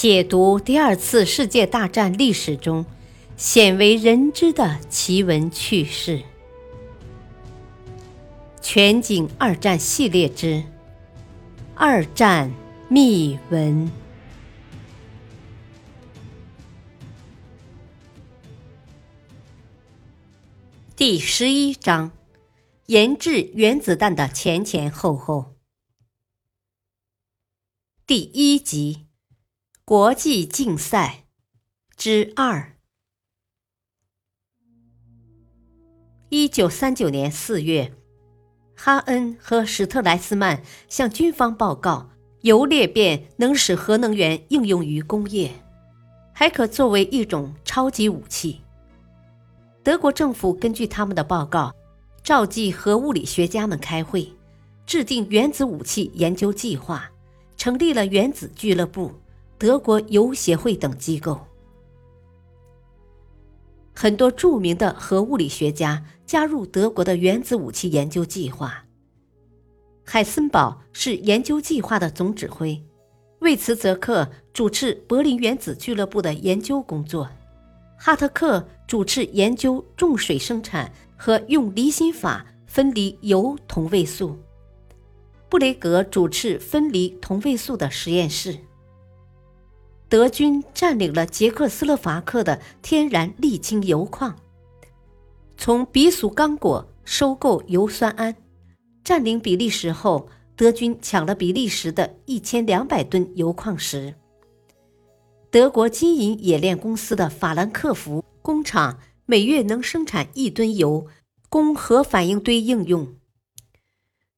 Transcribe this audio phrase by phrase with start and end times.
[0.00, 2.86] 解读第二次世界大战历史中
[3.36, 6.22] 鲜为人知的奇闻趣事。
[8.60, 10.46] 全景二战系列之
[11.74, 12.52] 《二战
[12.88, 13.88] 秘闻》
[20.94, 22.12] 第十一章：
[22.86, 25.56] 研制原子弹的前前后后。
[28.06, 29.07] 第一集：
[29.88, 31.24] 国际竞赛
[31.96, 32.76] 之二。
[36.28, 37.94] 一九三九年四月。
[38.76, 42.10] 哈恩和史特莱斯曼向军方报告，
[42.42, 45.50] 铀裂变能使核能源应用于工业，
[46.34, 48.60] 还可作为一种超级武器。
[49.82, 51.74] 德国政府根据他们的报告，
[52.22, 54.30] 召集核物理学家们开会，
[54.84, 57.10] 制定原子武器研究计划，
[57.56, 59.10] 成立了原子俱乐部、
[59.58, 61.40] 德国铀协会等机构。
[63.92, 68.84] 很多著名的核物理学家加入德国的原子武器研究计划。
[70.04, 72.80] 海森堡是研究计划的总指挥，
[73.40, 77.28] 魏茨泽克主持柏林原子俱乐部的研究工作，
[77.98, 84.38] 哈特克主持研究重水生产和用离心法分离铀同位素，
[85.48, 88.56] 布雷格主持分离同位素的实验室。
[90.08, 94.34] 德军占领了捷克斯洛伐克的天然沥青铀矿，
[95.58, 98.34] 从比属刚果收购油酸铵。
[99.04, 104.14] 占领比利时后，德军抢了比利时的一千两百吨铀矿石。
[105.50, 111.06] 德国金银冶炼公司的法兰克福工厂每月能生产一吨铀，
[111.50, 113.14] 供核反应堆应用。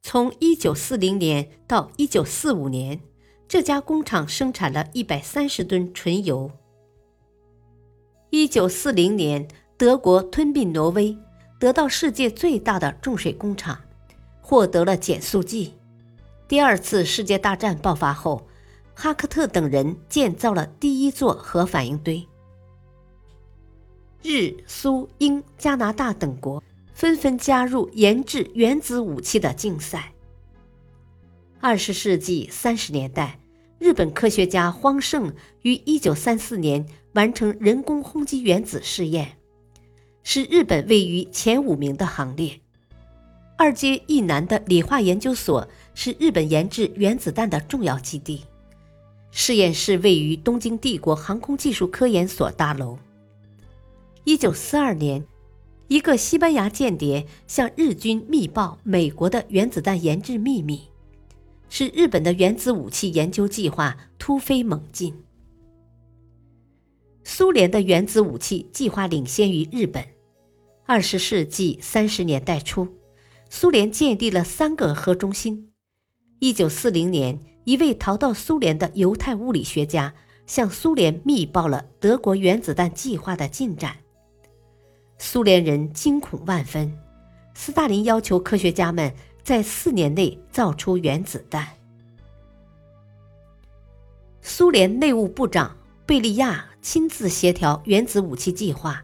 [0.00, 3.00] 从一九四零年到一九四五年。
[3.48, 6.50] 这家工厂生产了一百三十吨纯油。
[8.28, 11.16] 一九四零年，德国吞并挪威，
[11.58, 13.80] 得到世界最大的重水工厂，
[14.42, 15.72] 获得了减速剂。
[16.46, 18.46] 第二次世界大战爆发后，
[18.94, 22.28] 哈克特等人建造了第一座核反应堆。
[24.22, 26.62] 日、苏、英、加拿大等国
[26.92, 30.12] 纷纷加入研制原子武器的竞赛。
[31.60, 33.40] 二十世纪三十年代，
[33.80, 39.36] 日本科学家荒盛于一九三四年完成人工轰击原子试验，
[40.22, 42.60] 使日本位于前五名的行列。
[43.56, 48.44] 二阶一南的理化研究所是日本研制原子弹的重要基地，
[49.32, 52.96] 实验室位于东京帝国航空技术科研所大楼。
[54.22, 55.24] 一九四二年，
[55.88, 60.82] 一个西班牙间谍向日军密报美国的原子弹研制秘密。
[61.68, 65.14] 使日本的原子武器研究计划突飞猛进。
[67.24, 70.04] 苏联的原子武器计划领先于日本。
[70.86, 72.88] 二十世纪三十年代初，
[73.50, 75.70] 苏联建立了三个核中心。
[76.38, 80.14] 一九四零年，一位逃到苏联的犹太物理学家
[80.46, 83.96] 向苏联密报了德国原子弹计划的进展。
[85.18, 86.96] 苏联人惊恐万分，
[87.52, 89.12] 斯大林要求科学家们。
[89.48, 91.66] 在四年内造出原子弹。
[94.42, 99.02] 苏联内务部长贝利亚亲自协调原子武器计划，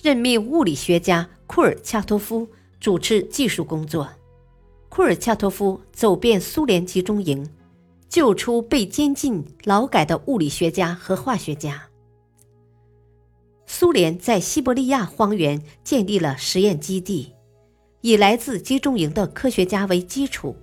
[0.00, 2.48] 任命物理学家库尔恰托夫
[2.80, 4.08] 主持技术工作。
[4.88, 7.46] 库尔恰托夫走遍苏联集中营，
[8.08, 11.90] 救出被监禁劳改的物理学家和化学家。
[13.66, 17.34] 苏联在西伯利亚荒原建立了实验基地。
[18.02, 20.56] 以来自集中营的科学家为基础，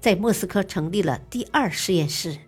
[0.00, 2.38] 在莫斯科成立了第二实验室。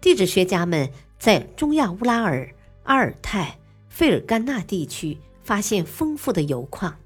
[0.00, 2.50] 地质学家们在中亚乌拉尔、
[2.84, 3.58] 阿尔泰、
[3.90, 6.96] 费尔干纳地区发现丰富的铀矿，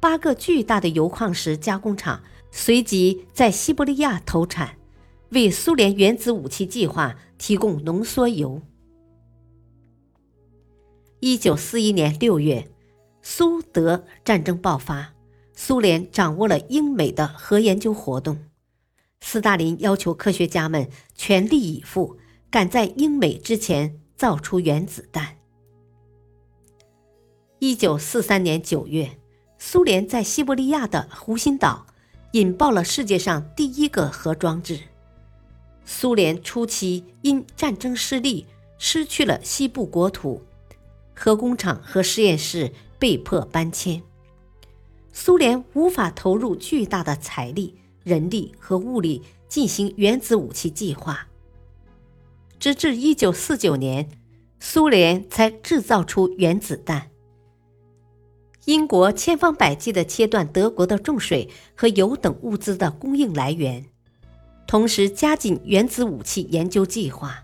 [0.00, 4.78] 八个巨大的铀矿石加工厂随即在西伯利亚投产，
[5.28, 8.62] 为苏联原子武器计划提供浓缩铀。
[11.20, 12.68] 一九四一年六月，
[13.22, 15.12] 苏德战争爆发。
[15.62, 18.46] 苏联掌握了英美的核研究活动，
[19.20, 22.16] 斯大林要求科学家们全力以赴，
[22.50, 25.36] 赶在英美之前造出原子弹。
[27.58, 29.18] 一九四三年九月，
[29.58, 31.86] 苏联在西伯利亚的湖心岛
[32.32, 34.80] 引爆了世界上第一个核装置。
[35.84, 38.46] 苏联初期因战争失利，
[38.78, 40.42] 失去了西部国土，
[41.14, 44.02] 核工厂和实验室被迫搬迁。
[45.12, 51.26] 苏联无法投入巨大的财力、人力和物力进行原子武器计划。
[52.58, 54.08] 直至一九四九年，
[54.60, 57.10] 苏联才制造出原子弹。
[58.66, 63.84] 英国千方百计地切断德国的重水和油等物资的供应来源，
[64.66, 67.42] 同时加紧原子武器研究计划。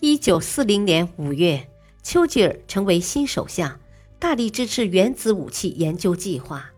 [0.00, 1.66] 一九四零年五月，
[2.02, 3.80] 丘吉尔成为新首相，
[4.24, 6.72] 大力支持原子武器研究计划。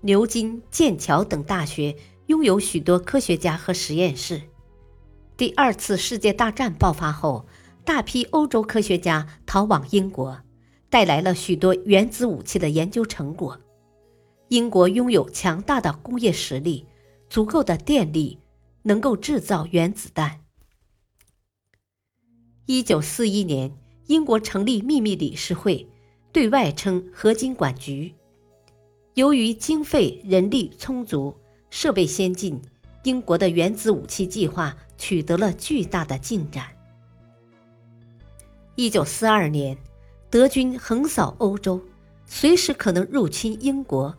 [0.00, 1.94] 牛津、剑桥等大学
[2.28, 4.40] 拥有许多科学家和实验室。
[5.36, 7.44] 第二次世界大战爆发后，
[7.84, 10.40] 大批欧洲科学家逃往英国。
[10.88, 13.60] 带来了许多原子武器的研究成果。
[14.48, 16.86] 英国拥有强大的工业实力，
[17.28, 18.38] 足够的电力，
[18.84, 20.40] 能够制造原子弹。
[22.64, 23.76] 一九四一年，
[24.10, 25.86] 英国成立秘密理事会，
[26.32, 28.12] 对外称合金管局。
[29.14, 31.32] 由于经费、人力充足，
[31.70, 32.60] 设备先进，
[33.04, 36.66] 英国的原子武器计划取得了巨大的进展。
[38.74, 39.78] 一九四二年。
[40.28, 41.80] 德军横扫欧洲，
[42.24, 44.16] 随时可能入侵英国。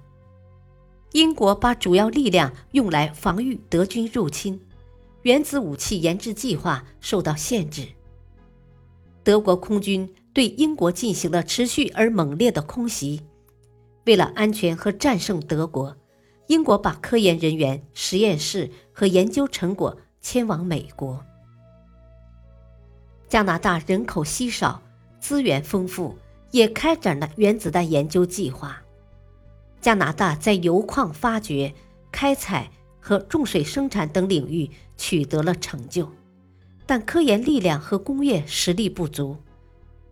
[1.14, 4.60] 英国把主要力量用来防御德军入侵，
[5.22, 7.88] 原子武器研制计划受到限制。
[9.24, 13.22] 德国空军对英国进行了持续而猛烈的空袭。
[14.06, 15.96] 为了安全和战胜德国，
[16.48, 21.24] 英国把科研人员、实验室和研究成果迁往美国。
[23.28, 24.82] 加拿大人口稀少。
[25.20, 26.18] 资源丰富，
[26.50, 28.82] 也开展了原子弹研究计划。
[29.80, 31.72] 加拿大在油矿发掘、
[32.12, 34.68] 开采和重水生产等领域
[34.98, 36.12] 取得了成就，
[36.92, 39.38] 但科研力量和工业实力不足。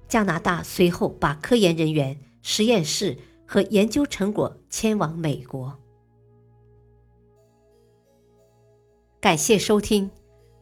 [0.08, 5.78] 加拿大随后把科研人员、实验室和研究成果迁往美国。
[9.20, 10.10] 感谢收听，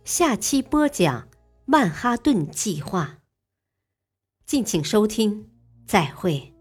[0.05, 1.27] 下期播讲
[1.65, 3.19] 曼哈顿计划。
[4.43, 5.47] 敬请收听，
[5.85, 6.56] 再会。